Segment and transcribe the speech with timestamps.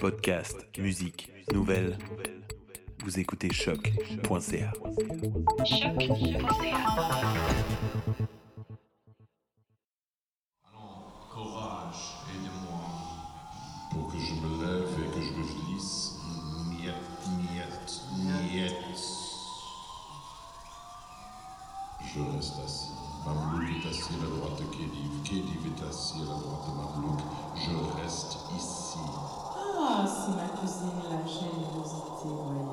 [0.00, 1.96] Podcast, musique, nouvelles.
[3.04, 4.72] Vous écoutez choc.ca.
[11.32, 12.84] Courage, aide-moi.
[13.90, 16.12] Pour que je me lève et que je me glisse.
[16.70, 16.94] Niet,
[17.38, 18.96] niet, niet.
[22.14, 22.90] Je reste assis.
[23.26, 25.22] Mamlouk est assis à la droite de Kédiv.
[25.24, 27.20] Kédiv est assis à la droite de Mamlouk.
[27.56, 29.45] Je reste ici.
[29.78, 32.06] Ah, si ma cousine la générosité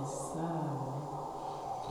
[0.06, 0.84] ça.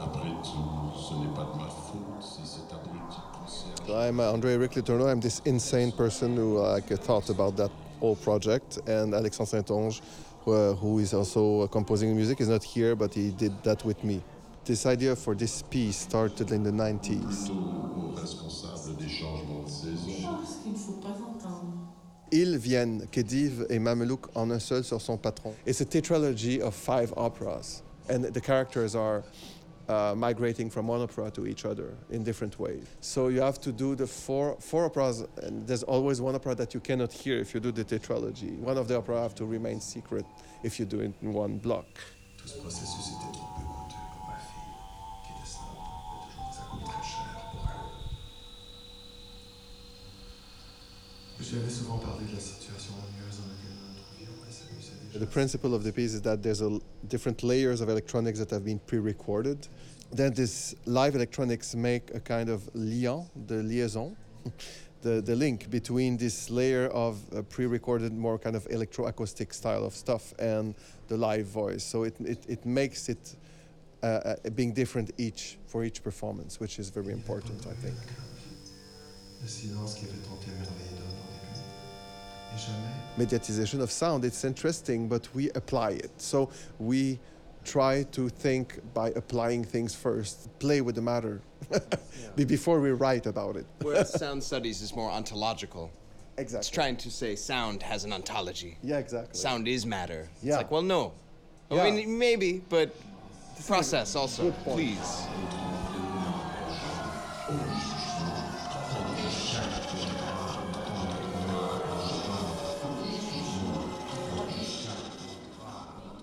[0.03, 4.09] Après tout, ce n'est pas de ma faute si cet abruti concierge.
[4.09, 5.09] I'm uh, André Rick-Letourneau.
[5.09, 8.79] I'm this insane person who uh, like, thought about that whole project.
[8.89, 10.01] And Alexandre Saint-Onge,
[10.45, 13.85] who, uh, who is also uh, composing music, is not here, but he did that
[13.85, 14.23] with me.
[14.65, 17.49] This idea for this piece started in the 90s.
[17.49, 20.11] Plutôt au responsable des changements de saison.
[20.25, 21.82] Oh, ce qu'il ne faut pas entendre.
[22.33, 25.55] Ils viennent, Khedive et Mamelouk, en un seul sur son patron.
[25.67, 27.83] It's a tetralogy of five operas.
[28.09, 29.23] And the characters are
[29.89, 32.85] uh, migrating from one opera to each other in different ways.
[33.01, 36.73] So you have to do the four, four operas, and there's always one opera that
[36.73, 38.59] you cannot hear if you do the tetralogy.
[38.59, 40.25] One of the opera have to remain secret
[40.63, 41.87] if you do it in one block.
[51.53, 54.65] Je lui souvent parlé de la situation ennuyeuse dans laquelle nous nous trouvions et ça
[54.71, 55.27] lui déjà.
[55.27, 58.65] The principle of the piece is that there's a, different layers of electronics that have
[58.65, 59.69] been pre-recorded.
[60.11, 64.17] Then this live electronics make a kind of lien, the liaison,
[65.03, 69.93] the, the link between this layer of uh, pre-recorded, more kind of electroacoustic style of
[69.95, 70.75] stuff and
[71.09, 71.85] the live voice.
[71.85, 73.37] So it, it, it makes it
[74.03, 77.97] uh, uh, being different each for each performance, which is very important, I think.
[83.19, 86.49] Mediatization of sound it's interesting but we apply it so
[86.79, 87.19] we
[87.65, 91.41] try to think by applying things first play with the matter
[92.37, 95.91] be- before we write about it Whereas sound studies is more ontological.
[96.39, 98.79] exactly It's trying to say sound has an ontology.
[98.83, 100.29] yeah exactly Sound is matter.
[100.37, 100.57] It's Yeah.
[100.57, 101.13] like, well, no.
[101.71, 101.85] Yeah.
[101.85, 102.95] I mean, maybe, but
[103.67, 104.77] process also, good point.
[104.77, 105.27] please.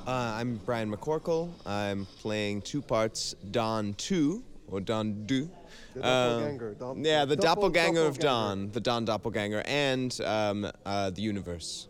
[0.10, 1.52] Uh, I'm Brian McCorkle.
[1.68, 5.52] I'm playing two parts, Don 2, or Don 2.
[5.94, 8.18] The doppelganger, Don- yeah, the double doppelganger of.
[8.18, 11.90] Don, the Don doppelganger, and um, uh, the universe.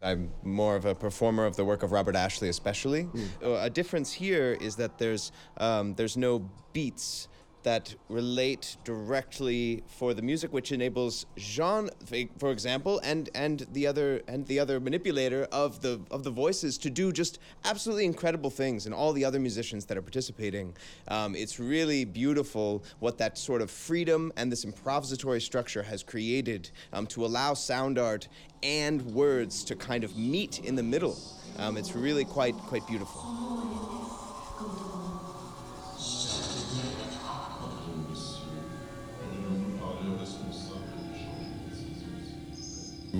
[0.00, 3.06] I'm more of a performer of the work of Robert Ashley, especially.
[3.44, 7.28] Uh, a difference here is that there's um, there's no beats
[7.62, 11.90] that relate directly for the music, which enables Jean,
[12.38, 16.78] for example, and and the other and the other manipulator of the of the voices
[16.78, 20.74] to do just absolutely incredible things, and all the other musicians that are participating.
[21.08, 26.70] Um, it's really beautiful what that sort of freedom and this improvisatory structure has created
[26.92, 28.28] um, to allow sound art
[28.62, 31.18] and words to kind of meet in the middle.
[31.58, 33.99] Um, it's really quite quite beautiful.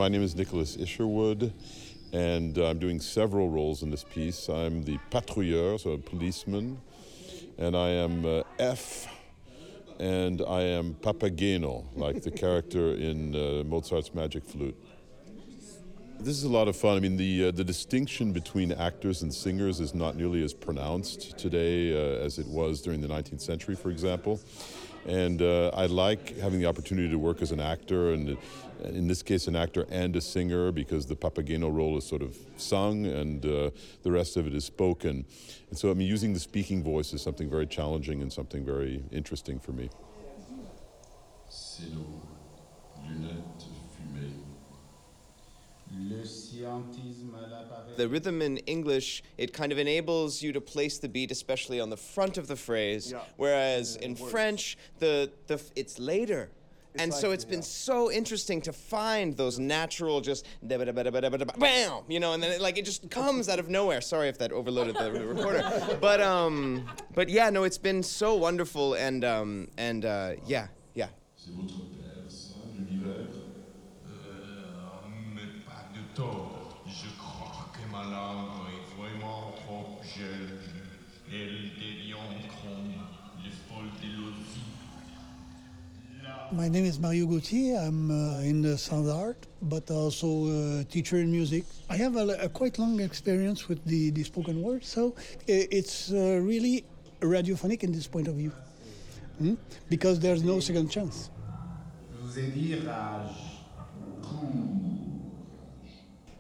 [0.01, 1.53] My name is Nicholas Isherwood,
[2.15, 4.49] and I'm doing several roles in this piece.
[4.49, 6.81] I'm the patrouilleur, so a policeman,
[7.59, 9.07] and I am uh, F,
[9.99, 14.75] and I am Papageno, like the character in uh, Mozart's Magic Flute.
[16.19, 16.97] This is a lot of fun.
[16.97, 21.39] I mean, the uh, the distinction between actors and singers is not nearly as pronounced
[21.39, 24.41] today uh, as it was during the 19th century, for example.
[25.07, 29.09] And uh, I like having the opportunity to work as an actor, and uh, in
[29.09, 33.07] this case, an actor and a singer, because the Papageno role is sort of sung
[33.07, 33.71] and uh,
[34.03, 35.25] the rest of it is spoken.
[35.71, 39.03] And so, I mean, using the speaking voice is something very challenging and something very
[39.11, 39.91] interesting for me.
[47.97, 51.91] The rhythm in English, it kind of enables you to place the beat, especially on
[51.91, 53.21] the front of the phrase, Yeah.
[53.37, 54.31] whereas Yeah, in works.
[54.31, 56.51] French, the, the it's later.
[56.97, 62.33] and so like- it's been so interesting to find those natural just bam, you know,
[62.33, 64.01] and then it, like it just comes out of nowhere.
[64.01, 65.63] Sorry if that overloaded the recorder,
[66.01, 71.09] but um, but yeah, no, it's been so wonderful and um, and uh, yeah, yeah.
[86.53, 87.77] My name is Mario Gauthier.
[87.77, 91.63] I'm uh, in the sound art, but also a teacher in music.
[91.89, 95.15] I have a, a quite long experience with the, the spoken word, so
[95.47, 96.85] it's uh, really
[97.21, 98.51] radiophonic in this point of view.
[99.39, 99.55] Hmm?
[99.89, 101.31] Because there's no second chance.
[102.11, 103.37] Je vous ai dit rage.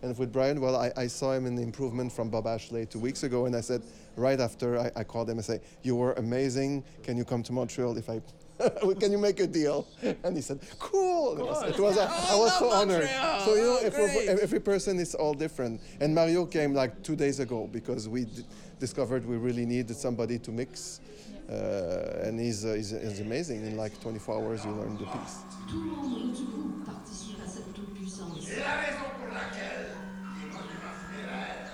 [0.02, 2.98] And with Brian, well, I, I saw him in the improvement from Bob Ashley two
[2.98, 3.82] weeks ago, and I said,
[4.16, 6.82] right after, I, I called him and say, you were amazing.
[7.02, 8.22] Can you come to Montreal if I,
[9.00, 9.86] can you make a deal?
[10.22, 11.38] And he said, cool.
[11.38, 13.08] It was, it was a, I was so honored.
[13.44, 15.80] So you know, every, every person is all different.
[16.00, 18.44] And Mario came like two days ago because we d-
[18.78, 21.00] discovered we really needed somebody to mix.
[21.48, 23.64] Uh, and he's, uh, he's, he's amazing.
[23.66, 25.38] In like 24 hours, you learn the piece.
[25.68, 28.38] Tout le monde du groupe participe à cette toute-puissance.
[28.40, 29.90] C'est la raison pour laquelle
[30.38, 31.66] les monuments funéraires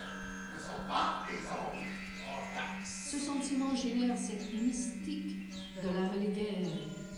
[0.54, 1.84] ne sont pas des ombres
[2.26, 3.10] hors taxe.
[3.12, 4.35] Ce sentiment génère cette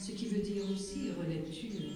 [0.09, 1.93] ce qui veut dire aussi relecture.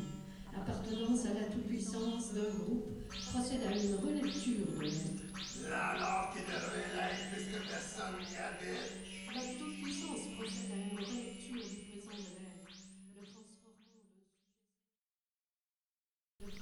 [0.53, 2.91] L'appartenance à la toute-puissance d'un groupe
[3.33, 5.25] procède à une relecture de l'être.
[5.73, 8.93] Alors qu'il devrait l'être puisque personne n'y habite.
[9.35, 12.69] La toute-puissance procède à une relecture du présent de l'être,
[13.17, 13.81] le transformant
[16.45, 16.53] de...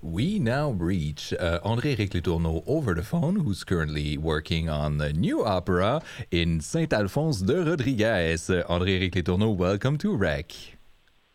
[0.00, 5.12] We now reach uh, André Éric Letourneau over the phone, who's currently working on the
[5.12, 6.00] new opera
[6.30, 8.48] in Saint Alphonse de Rodriguez.
[8.48, 10.77] Uh, André Éric Letourneau, welcome to REC.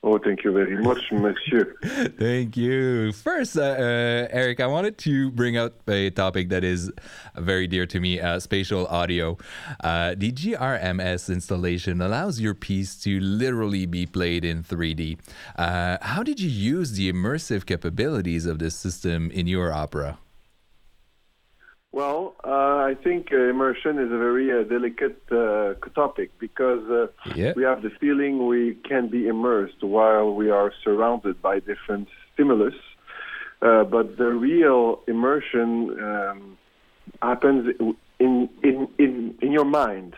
[0.06, 1.76] Oh, thank you very much, monsieur.
[2.20, 3.14] Thank you.
[3.14, 6.92] First, uh, uh, Eric, I wanted to bring up a topic that is
[7.38, 9.38] very dear to me uh, spatial audio.
[9.82, 15.20] Uh, the GRMS installation allows your piece to literally be played in 3D.
[15.56, 20.18] Uh, how did you use the immersive capabilities of this system in your opera?
[21.94, 22.50] Well, uh,
[22.92, 27.54] I think uh, immersion is a very uh, delicate uh, topic because uh, Yeah.
[27.56, 32.74] we have the feeling we can be immersed while we are surrounded by different stimulus.
[33.62, 35.72] Uh, but the real immersion
[36.04, 36.58] um,
[37.22, 37.76] happens
[38.20, 40.16] in, in, in, in your mind.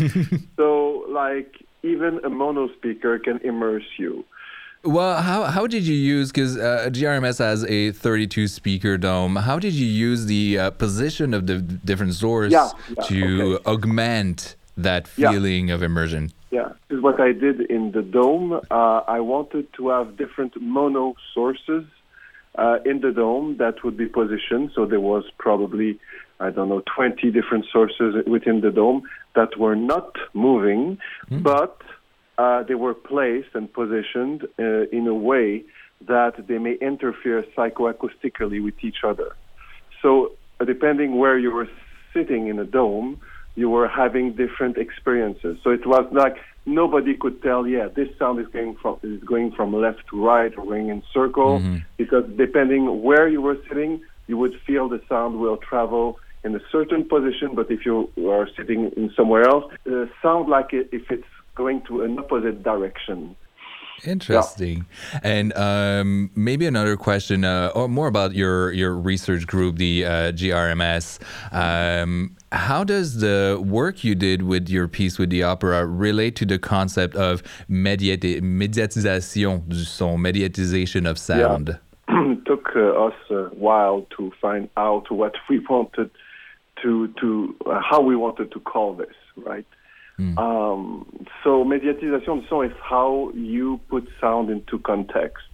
[0.56, 4.24] so, like, even a mono speaker can immerse you.
[4.84, 9.58] Well, how, how did you use, because uh, GRMS has a 32 speaker dome, how
[9.58, 13.70] did you use the uh, position of the different doors Yeah, yeah, to okay.
[13.70, 15.32] augment that Yeah.
[15.32, 16.30] feeling of immersion?
[16.50, 18.52] Yeah, this is what I did in the dome.
[18.70, 21.84] Uh, I wanted to have different mono sources
[22.56, 24.70] uh, in the dome that would be positioned.
[24.74, 25.98] So there was probably,
[26.40, 29.02] I don't know, 20 different sources within the dome
[29.34, 30.98] that were not moving,
[31.30, 31.76] but
[32.38, 35.64] uh, they were placed and positioned uh, in a way
[36.06, 39.34] that they may interfere psychoacoustically with each other.
[40.00, 41.68] So, uh, depending where you were
[42.14, 43.18] sitting in a dome,
[43.56, 45.58] you were having different experiences.
[45.64, 49.50] So it was like nobody could tell, yeah, this sound is going from is going
[49.52, 51.58] from left to right or going in circle,
[51.96, 56.60] because depending where you were sitting, you would feel the sound will travel in a
[56.70, 57.56] certain position.
[57.56, 61.82] But if you are sitting in somewhere else, uh, sound like it, if it's going
[61.88, 63.36] to an opposite direction.
[64.04, 64.86] Interesting.
[65.22, 70.10] And um, maybe another question, uh, or more about your your research group, the uh,
[70.32, 71.18] GRMS.
[71.52, 76.46] Um, how does the work you did with your piece with the opera relate to
[76.46, 81.78] the concept of médiati- médiatisation du son, mediatization of sound?
[82.08, 86.10] it took uh, us a while to find out what we wanted
[86.82, 89.66] to to uh, how we wanted to call this, right?
[90.18, 91.06] Um,
[91.44, 95.44] so médiatisation du son is how you put sound into context.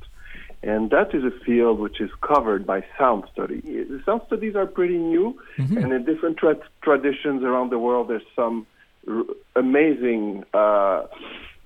[0.62, 3.60] And that is a field which is covered by sound study.
[3.60, 8.22] The sound studies are pretty new, and in different tra- traditions around the world, there's
[8.34, 8.66] some
[9.06, 9.24] r-
[9.56, 11.02] amazing uh,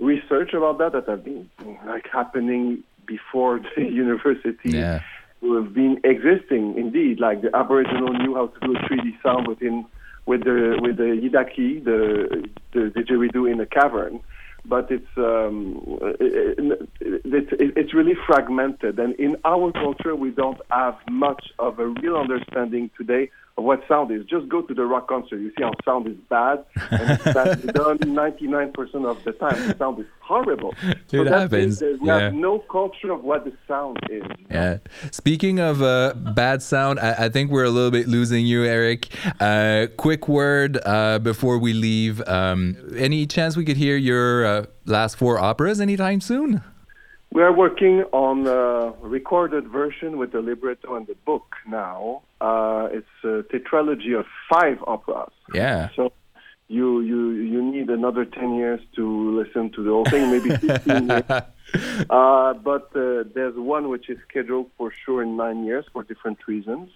[0.00, 1.48] research about that that have been
[1.86, 5.02] like happening before the university Yeah.
[5.40, 7.20] who have been existing indeed.
[7.20, 9.84] Like the Aboriginal knew how to do a 3D sound within
[10.28, 14.20] with the with the yidaki, the the didgeridoo in a cavern.
[14.64, 20.60] But it's um, it, it, it, it's really fragmented, and in our culture, we don't
[20.70, 24.24] have much of a real understanding today of what sound is.
[24.24, 27.24] Just go to the rock concert, you see how sound is bad, and it's
[27.72, 29.68] done 99% of the time.
[29.68, 30.74] The sound is horrible.
[30.82, 32.20] It that happens, means We yeah.
[32.20, 34.22] have no culture of what the sound is.
[34.48, 34.78] Yeah.
[35.10, 39.08] Speaking of uh, bad sound, I, I think we're a little bit losing you, Eric.
[39.40, 42.22] Uh, quick word uh, before we leave.
[42.28, 46.62] Um, any chance we could hear your uh, last four operas anytime soon?
[47.30, 52.22] We are working on a recorded version with the libretto and the book now.
[52.40, 55.32] Uh, it's a tetralogy of five operas.
[55.52, 55.90] Yeah.
[55.94, 56.12] So
[56.68, 61.08] you you you need another 10 years to listen to the whole thing, maybe 15
[61.08, 61.22] years.
[62.08, 66.38] Uh, but uh, there's one which is scheduled for sure in nine years for different
[66.46, 66.88] reasons,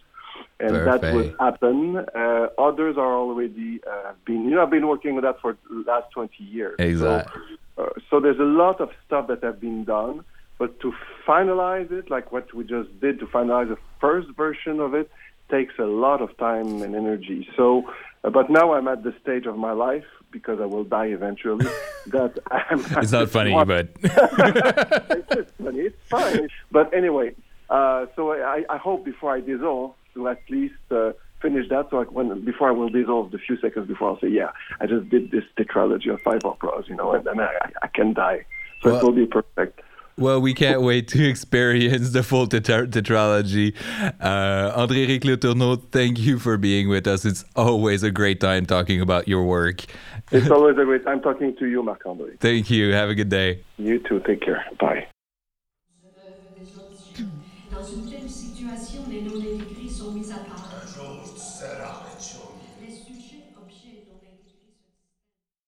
[0.58, 1.98] and that will happen.
[1.98, 4.44] Uh, others are already uh, been.
[4.44, 6.76] You know, I've been working with that for the last 20 years.
[6.78, 7.42] Exactly.
[7.42, 10.24] So, uh, so there's a lot of stuff that have been done,
[10.58, 10.92] but to
[11.26, 15.10] finalize it, like what we just did, to finalize the first version of it,
[15.50, 17.48] takes a lot of time and energy.
[17.56, 17.90] So,
[18.24, 21.66] uh, but now I'm at the stage of my life because I will die eventually.
[22.06, 22.80] that I'm.
[23.02, 25.80] It's not funny, but it's funny.
[25.80, 26.48] It's fine.
[26.70, 27.34] But anyway,
[27.70, 31.12] uh, so I, I hope before I dissolve to at least uh,
[31.42, 31.88] finish that.
[31.90, 34.86] So I, when before I will dissolve, the few seconds before I'll say, yeah, I
[34.86, 37.50] just did this tetralogy of five operas, you know, and then I,
[37.82, 38.46] I can die.
[38.82, 39.80] So Well- it will be perfect.
[40.18, 43.74] Well, we can't wait to experience the full tetra- tetralogy.
[44.20, 47.24] Uh, André Éric Letourneau, thank you for being with us.
[47.24, 49.84] It's always a great time talking about your work.
[50.30, 52.38] It's always a great time talking to you, Marc André.
[52.40, 52.92] Thank you.
[52.92, 53.60] Have a good day.
[53.76, 54.20] You too.
[54.20, 54.64] Take care.
[54.80, 55.06] Bye.